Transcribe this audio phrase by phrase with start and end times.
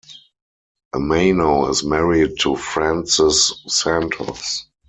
[0.95, 4.65] Amano is married to Frances Santos.